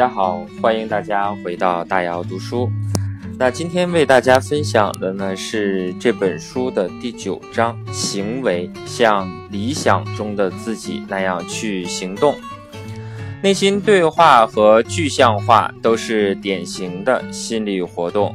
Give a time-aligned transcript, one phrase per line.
[0.00, 2.72] 大家好，欢迎大家回到大姚读书。
[3.38, 12.34] 那今天为大家分享的呢是这本书的第九章：行为像理想中的自己那样去行动。
[13.42, 18.34] 内心对话和具象化都是典型的心理活动，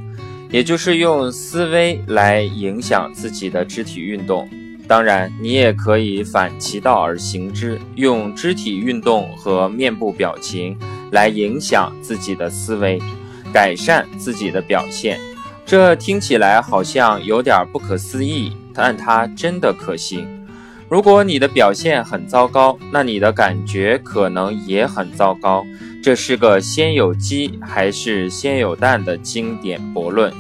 [0.52, 4.48] 也就是用思维来影响自己的肢体运动。
[4.88, 10.78] 当然，你也可以反其道而行之，用肢体运动和面部表情
[11.16, 13.00] 来影响自己的思维，
[13.54, 15.18] 改善自己的表现。
[15.66, 20.28] 这听起来好像有点不可思议，但它真的可行。
[20.90, 25.64] 如果你的表现很糟糕，那你的感觉可能也很糟糕。
[26.04, 30.32] 这是个先有鸡还是先有蛋的经典驳论。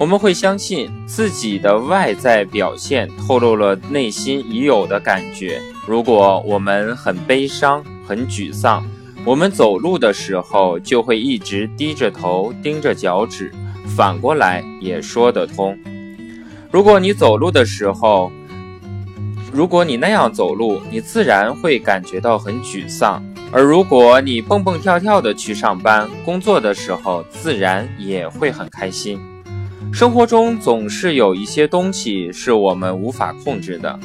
[0.00, 5.60] 我们会相信自己的外在表现透露了内心已有的感觉。
[5.86, 8.84] 如果我们很悲伤、很沮丧，
[9.24, 13.50] 我们走路的时候就会一直低着头盯着脚趾。
[13.96, 15.78] 反过来也说得通。
[16.70, 18.32] 如果你走路的时候，
[19.52, 29.20] 如果你那样走路，你自然会感觉到很沮丧；而如果你蹦蹦跳跳的去上班、工作的时候，自然也会很开心。
[29.92, 34.00] 生活中总是有一些东西是我们无法控制的，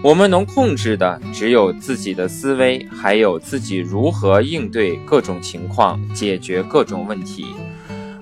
[0.00, 7.46] 我们能控制的只有自己的思维，还有自己如何应对各种情况、解决各种问题。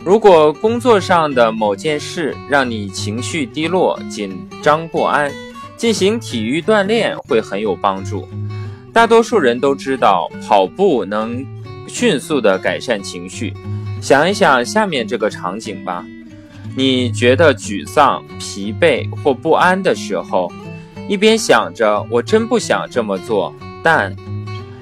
[0.03, 5.31] 如果工作上的某件事让你情绪低落、紧张不安，
[5.77, 8.27] 进行体育锻炼会很有帮助。
[8.93, 11.45] 大多数人都知道跑步能
[11.87, 13.53] 迅速地改善情绪。
[14.01, 16.07] 想一想下面这个场景吧。
[16.75, 20.51] 你觉得沮丧、疲惫或不安的时候，
[21.09, 24.15] 一边想着“我真不想这么做”，但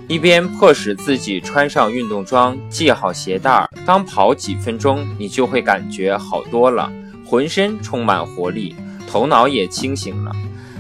[0.09, 6.91] 一边迫使自己穿上运动装、系好鞋带儿刚跑几分钟，你就会感觉好多了，
[7.27, 8.75] 浑身充满活力，
[9.07, 10.35] 头脑也清醒了。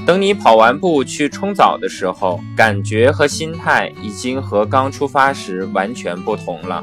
[0.06, 6.83] 等你跑完步去冲澡的时候，感觉和心态已经和刚出发时完全不同了。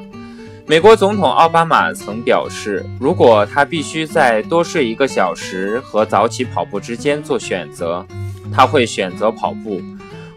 [0.68, 8.06] 美国总统奥巴马曾表示，如果他必须在多睡一个小时和早起跑步之间做选择，
[8.52, 9.82] 他会选择跑步。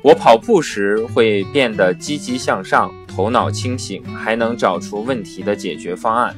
[0.03, 6.35] 我跑步时会变得积极向上，头脑清醒，还能找出问题的解决方案。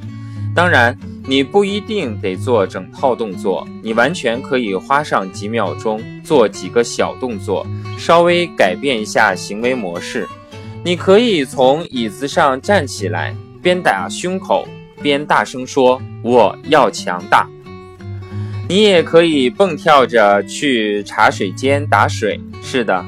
[0.55, 7.67] 当然，你不一定得做整套动作，你完全可以花上几秒钟做几个小动作，
[7.99, 10.27] 稍微改变一下行为模式。
[10.85, 13.35] 你可以从椅子上站起来。
[13.63, 14.69] 边打胸口
[15.03, 17.49] 边大声说：“我要强大。”
[18.69, 22.41] 你也可以蹦跳着去茶水间打水。
[22.61, 23.05] 是的，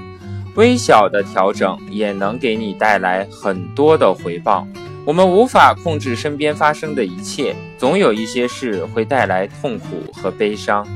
[0.55, 4.65] 微小的调整也能给你带来很多的回报。
[5.05, 10.87] 我们无法控制身边发生的一切，总有一些事会带来痛苦和悲伤。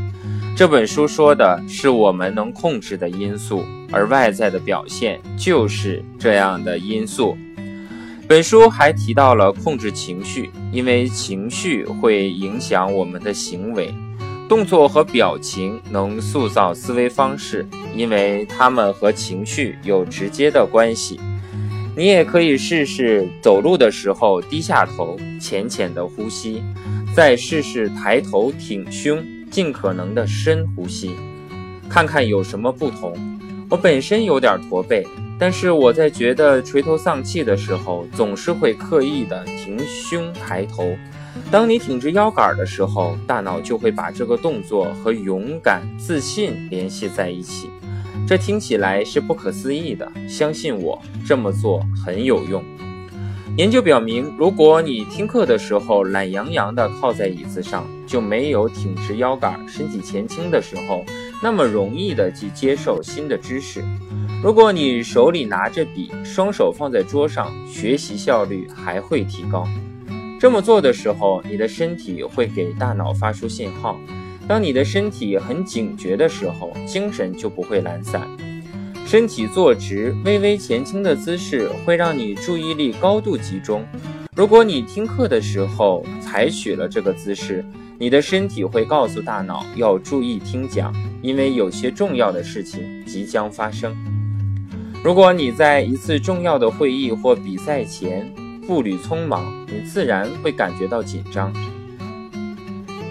[0.54, 7.36] 这本书说的是我们能控制的因素，而外在的表现就是这样的因素。
[8.28, 13.92] 本书还提到了控制情绪，因为情绪会影响我们的行为，
[14.52, 21.18] 动作和表情能塑造思维方式，因为它们和情绪有直接的关系。
[21.96, 26.62] 你也可以试试走路的时候低下头，浅浅的呼吸，
[27.16, 31.16] 再试试抬头挺胸，尽可能的深呼吸，
[31.88, 33.16] 看看有什么不同。
[33.70, 35.02] 我本身有点驼背。
[35.38, 40.94] 但是我在觉得垂头丧气的时候，总是会刻意的挺胸抬头。
[41.50, 47.68] 当你挺直腰杆的时候，大脑就会把这个动作和勇敢、自信联系在一起。
[48.26, 52.62] 这听起来是不可思议的，相信我，这么做很有用。
[53.58, 61.04] 研究表明，如果你听课的时候懒洋洋地靠在椅子上，就没有挺直腰杆、身体前倾的时候，
[61.42, 63.84] 那么容易的去接受新的知识。
[64.42, 69.68] 如果你手里拿着笔，双手放在桌上，学习效率还会提高。
[70.42, 73.96] 这么做的时候，你的身体会给大脑发出信号。
[74.48, 78.26] 当你的身体很警觉的时候，精神就不会懒散。
[79.06, 83.86] 身体坐直、微微前倾的姿势会让你注意力高度集中。
[84.34, 87.64] 如果你听课的时候采取了这个姿势，
[87.96, 90.92] 你的身体会告诉大脑要注意听讲，
[91.22, 93.96] 因为有些重要的事情即将发生。
[95.04, 98.28] 如果你在一次重要的会议或比赛前
[98.66, 101.52] 步履匆忙，你自然会感觉到紧张。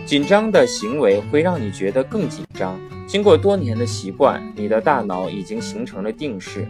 [0.06, 2.80] 紧张的行为会让你觉得更紧张。
[3.08, 6.68] 经过多年的习惯，你的大脑已经形成了定式，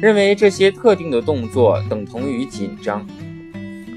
[0.00, 3.06] 认为这些特定的动作等同于紧张。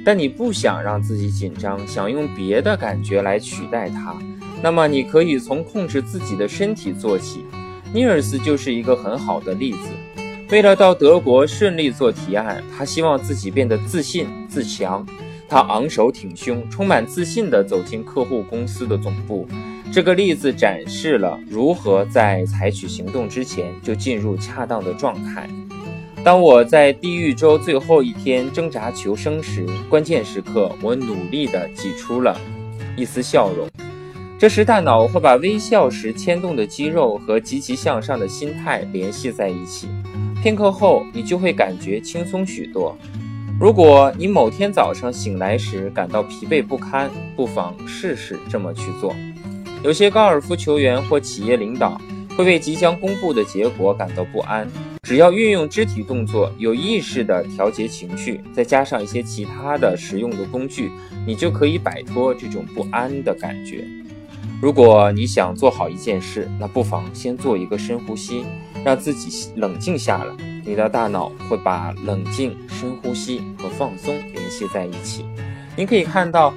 [0.04, 4.18] 但你不想让自己紧张，想用别的感觉来取代它，
[4.64, 7.44] 那么你可以从控制自己的身体做起。
[7.94, 9.90] 尼尔斯就是一个很好的例子。
[10.50, 15.06] 为了到德国顺利做提案，他希望自己变得自信自强。
[15.50, 19.46] 他昂首挺胸，充满自信地走进客户公司的总部。
[19.92, 25.50] 这个例子展示了如何在采取行动之前就进入恰当的状态。
[26.24, 32.40] 当我在地狱周最后一天挣扎求生时，关键时刻，我努力地挤出了
[32.96, 33.68] 一丝笑容。
[34.40, 39.88] 这时，大脑会把微笑时牵动的肌肉和积极向上的心态联系在一起。
[40.42, 42.98] 片刻后，你就会感觉轻松许多。
[43.60, 49.16] 如果你某天早上醒来时感到疲惫不堪，不妨试试这么去做。
[49.84, 52.00] 有些高尔夫球员或企业领导
[52.38, 54.68] 会为即将公布的结果感到不安。
[55.02, 60.92] 只要运用肢体动作，有意识地调节情绪，再加上一些其他的实用的工具，
[61.26, 63.86] 你就可以摆脱这种不安的感觉。
[64.60, 68.44] 如果你想做好一件事，那不妨先做一个深呼吸，
[68.84, 70.34] 让自己冷静下来。
[70.66, 75.24] 你的大脑会把冷静、深呼吸和放松联系在一起。
[75.76, 76.52] 您可以看到，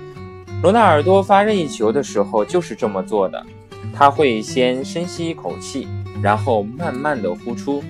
[0.62, 3.44] 罗纳尔多发任意球的时候就是这么做的。
[3.92, 5.86] 他会先深吸一口气，
[6.22, 7.84] 然后慢慢的呼出。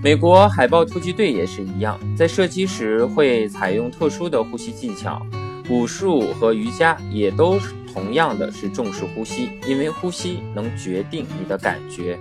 [0.00, 5.20] 美国海豹突击队也是一样，在射击时会采用特殊的呼吸技巧。
[5.68, 7.58] 武术和瑜伽也都
[7.94, 12.18] 同样的是重视呼吸，因为呼吸能决定你的感觉。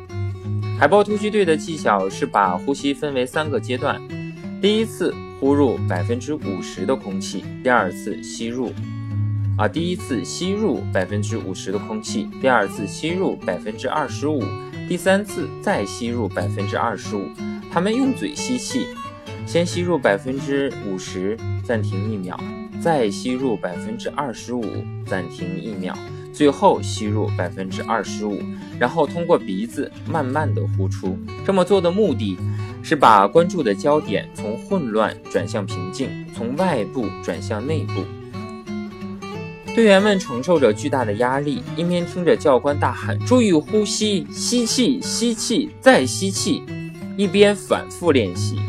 [0.80, 4.00] 海豹突击队的技巧是把呼吸分为三个阶段：
[4.62, 8.72] 第一次呼入百分之五十的空气，第二次吸入，
[9.58, 14.44] 啊，第一次吸入百分之五十的空气，第二次吸入百分之二十五，
[14.88, 17.28] 第三次再吸入百分之二十五。
[17.72, 18.86] 他们用嘴吸气，
[19.48, 22.40] 先吸入百分之五十，暂停一秒。
[22.82, 24.64] 再吸入百分之二十五，
[25.06, 25.94] 暂停一秒，
[26.34, 28.42] 最后吸入百分之二十五，
[28.80, 31.18] 然后通过鼻子慢慢的呼出。
[31.46, 32.38] 这么做的目的
[32.82, 38.04] 是把关注的焦点从混乱转向平静，从外部转向内部。
[39.76, 46.62] 队员们承受着巨大的压力，一边听着教官大喊“注意呼吸，吸气，吸气，再吸气”，
[47.18, 48.60] 一边反复练习。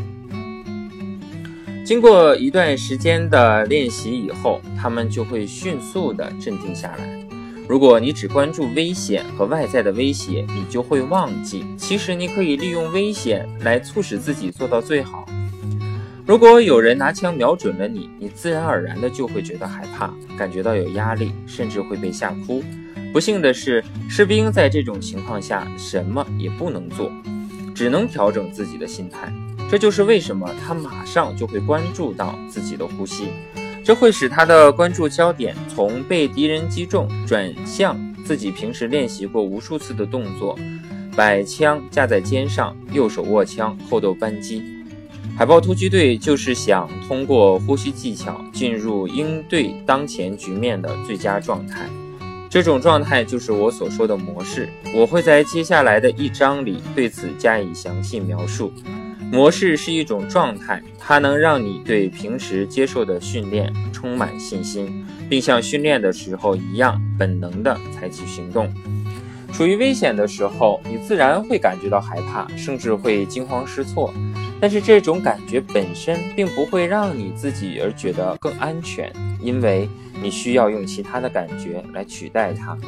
[1.84, 7.20] 经过一段时间的练习以后，他们就会迅速的镇定下来。
[7.68, 15.26] 如果你只关注危险和外在的威胁，你就会忘记，其实你可以利用危险来促使自己做到最好。
[16.26, 22.64] 如果有人拿枪瞄准了你，你自然而然的就会觉得害怕，感觉到有压力，甚至会被吓哭。
[23.12, 27.12] 不幸的是，士兵在这种情况下什么也不能做，
[27.74, 29.30] 只能调整自己的心态。
[29.74, 33.30] 这就是为什么他马上就会关注到自己的呼吸，
[33.82, 40.56] 这会使他的关注焦点从被敌人击中转向自己平时练习过无数次的动作：
[41.16, 44.62] 摆枪架在肩上，右手握枪，后斗扳机。
[45.36, 51.88] 海豹突击队就是想通过呼吸技巧进入应对当前局面的最佳状态。
[52.48, 54.68] 这种状态就是我所说的模式。
[54.94, 58.72] 我会在接下来的一章里对此加以详细描述。
[59.34, 68.72] 模式是一种状态，它能让你对平时接受的训练充满信心，并像训练的时候一样本能地采取行动。
[69.52, 74.14] 处于危险的时候，你自然会感觉到害怕，甚至会惊慌失措。
[74.60, 79.88] 但是这种感觉本身并不会让你自己而觉得更安全，因为
[80.22, 82.78] 你需要用其他的感觉来取代它。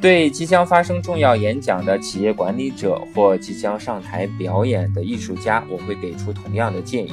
[0.00, 7.12] 对即将发生重要演讲的企业管理者或即将上台表演的艺术家，我会给出同样的建议：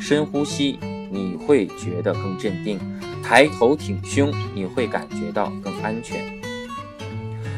[0.00, 0.78] 深呼吸，
[1.10, 2.78] 你会觉得更镇定；
[3.22, 6.18] 抬头挺胸，你会感觉到更安全；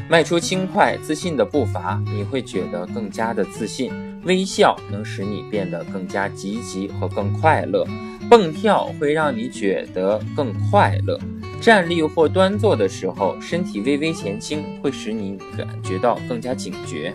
[0.09, 3.91] 迈出轻快自信的步伐，你会觉得更加的自信；
[4.25, 7.87] 微笑能使你变得更加积极和更快乐；
[8.29, 11.19] 蹦跳会让你觉得更快乐。
[11.65, 17.15] 站立或端坐的时候，身体微微前倾，会使你感觉到更加警觉。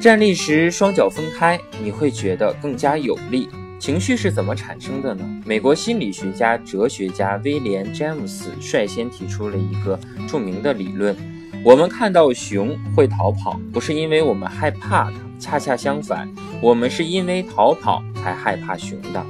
[0.00, 3.48] 站立时双脚分开，你会觉得更加有力。
[3.78, 5.24] 情绪是怎么产生的呢？
[5.44, 9.96] 美国心理学家、哲学家威廉·詹姆斯率先提出了一个
[10.26, 11.14] 著名的理论：
[11.64, 16.28] 我们看到熊会逃跑，不是因为我们害怕它，恰恰相反，
[16.60, 19.24] 我们是因为逃跑才害怕熊的。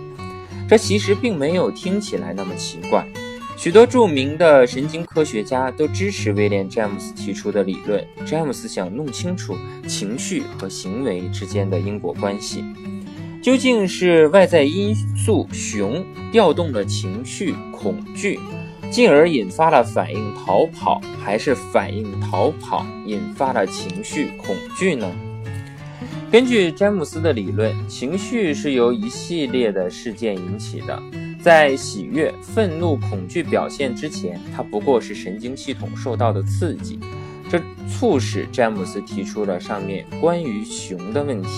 [0.66, 3.06] 这其实并没有听起来那么奇怪。
[3.56, 8.06] 许多著名的神经科学家都支持威廉·詹姆斯提出的理论。
[8.26, 9.56] 詹姆斯想弄清楚
[9.88, 12.62] 情绪和行为之间的因果关系。
[13.42, 18.38] 究竟是外在因素熊调动了情绪恐惧，
[18.90, 25.10] 进而引发了反应逃跑，还是反应逃跑引发了情绪恐惧呢？
[26.30, 31.02] 根据詹姆斯的理论，情绪是由一系列的事件引起的。
[31.46, 36.98] 在喜悦、愤怒、恐惧表现之前，它不过是神经系统受到的刺激，
[37.48, 41.48] 这促使詹姆斯提出了上面关于熊的问题。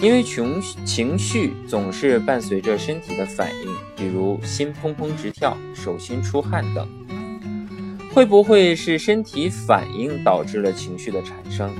[0.00, 6.84] 因为熊情绪总是伴随着身体的反应，比如心砰砰直跳、手心出汗等。
[8.12, 11.70] 会不会是身体反应导致了情绪的产生，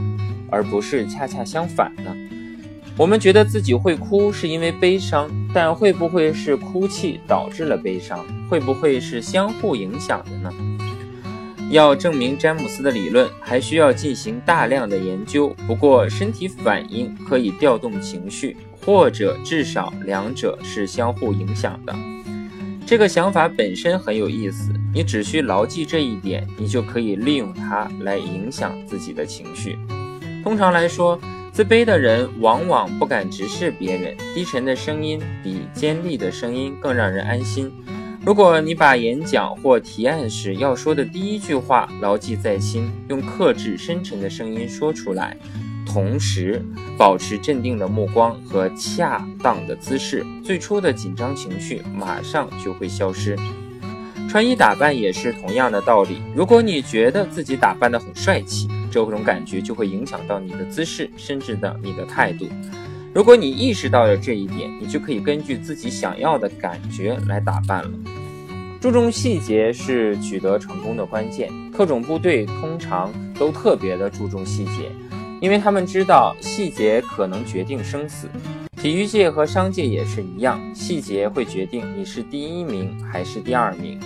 [0.53, 2.15] 而不是恰恰相反呢？
[2.97, 8.25] 我们觉得自己会哭是因为悲伤，但会不会是哭泣导致了悲伤？
[8.49, 10.53] 会不会是相互影响的呢？
[11.71, 15.49] 要证明詹姆斯的理论，还需要进行大量的研究。
[15.67, 21.93] 不过，身体反应可以调动情绪，或者至少两者是相互影响的。
[22.87, 29.77] 这个想法本身很有意思，你只需牢记这一点，你就可以利用它来影响自己的情绪。
[30.45, 31.19] 通常来说，
[31.55, 37.73] 自卑的人往往不敢直视别人，低沉的声音比尖利的声音更让人安心。
[38.27, 45.37] 如果你把演讲或提案时要说的第一句话牢记在心，用克制深沉的声音说出来，
[45.87, 46.61] 同时
[46.99, 53.39] 保持镇定的目光和恰当的姿势，最初的紧张情绪马上就会消失。
[54.29, 56.21] 穿衣打扮也是同样的道理。
[56.35, 58.69] 如果你觉得自己打扮得很帅气，
[59.03, 62.47] 这种感觉就会影响到你的姿势，甚至的你的态度。
[63.15, 67.91] 如果你意识到了这一点，你就可以根据自己想要的感觉来打扮了。
[68.81, 71.49] 注重细节是取得成功的关键。
[71.73, 74.91] 特种部队通常都特别的注重细节，
[75.41, 78.29] 因为他们知道细节可能决定生死。
[78.77, 83.99] 体育界和商界也是一样，细节会决定你是第一名还是第二名。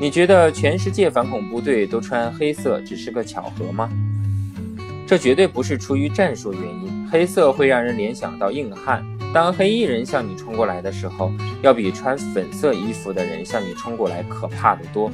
[0.00, 3.88] 你觉得全世界反恐部队都穿黑色只是个巧合吗？
[5.08, 7.08] 这绝对不是出于战术原因。
[7.10, 9.02] 黑色会让人联想到硬汉。
[9.32, 15.10] 当黑衣人向你冲过来的时候，要比穿粉色衣服的人向你冲过来可怕的多。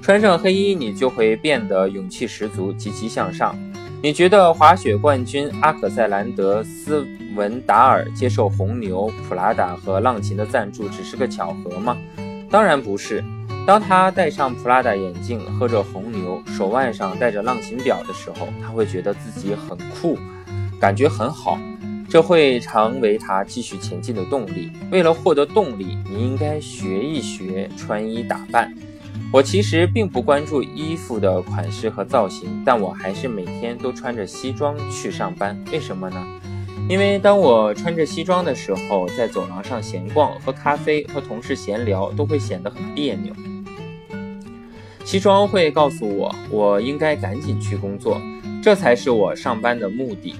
[0.00, 3.54] 穿上黑衣，你就会变得勇气十足、积极向上。
[4.02, 11.94] 你觉得滑雪冠军阿克塞兰德斯文达尔接受红牛、普拉达和浪琴的赞助只是个巧合吗？
[12.48, 13.22] 当然不是。
[13.68, 20.18] 当他戴上普拉达眼镜，喝着红牛，手腕上戴着浪琴表的时候，他会觉得自己很酷，
[20.80, 21.58] 感觉很好，
[22.08, 24.72] 这会成为他继续前进的动力。
[24.90, 28.74] 为了获得动力，你应该学一学穿衣打扮。
[29.30, 35.62] 我其实并不关注衣服的款式和造型，但我还是每天都穿着西装去上班。
[35.70, 36.26] 为什么呢？
[36.88, 43.30] 因为当我穿着西装的时候，在走廊上闲逛、喝咖啡、和同事闲聊，都会显得很别扭。
[45.08, 48.20] 西装会告诉我，我应该赶紧去工作，
[48.62, 50.34] 这才是我上班的目的。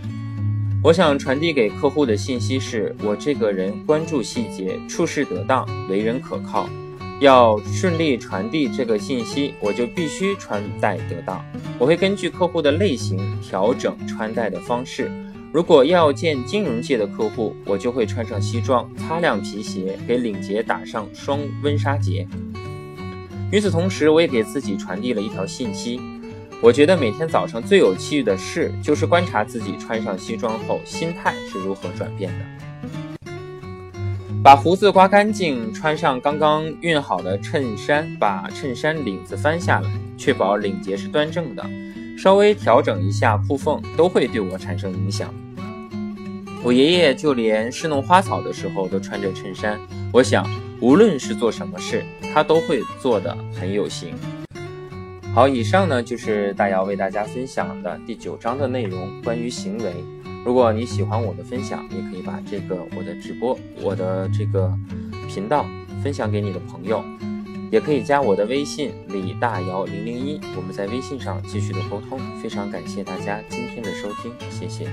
[0.85, 6.69] 我想传递给客户的信息是：我这个人关注细节，处事得当，为人可靠。
[7.19, 11.43] 要顺利传递这个信息，我就必须穿戴得当。
[11.79, 15.11] 我会根据客户的类型调整穿戴的方式。
[15.51, 22.29] 如果要见金融界的客户，我就会穿上西装，擦亮皮鞋，给领结打上双温莎结。
[23.51, 25.99] 与此同时，我也给自己传递了一条信息：
[26.61, 33.31] 我觉得每天早上最有趣的事，就是观察自己穿上西装后心态是如何转变的。
[34.45, 41.65] 把胡子刮干净，穿上刚刚熨好的衬衫，把衬衫领子翻下来，确保领结是端正的，
[42.19, 45.33] 稍微调整一下裤缝，都会对我产生影响。
[46.63, 49.81] 我爷爷就连侍弄花草的时候都穿着衬衫，
[50.13, 50.47] 我想。
[50.81, 54.15] 无论是做什么事，他都会做得很有型。
[55.35, 59.93] 好，以上呢就是大姚为大家分享的第九章的内容，关于行为。
[60.45, 64.73] 如果你喜欢我的分享，也可以把这个我的直播、我的这个
[65.29, 65.67] 频道
[66.03, 67.05] 分享给你的朋友，
[67.71, 72.21] 也可以加我的微信李大姚零零一，我们在微信上继续的沟通。
[72.41, 74.89] 非常感谢大家今天的收听，谢谢。